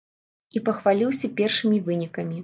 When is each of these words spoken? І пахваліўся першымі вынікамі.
І 0.59 0.61
пахваліўся 0.69 1.29
першымі 1.41 1.77
вынікамі. 1.91 2.39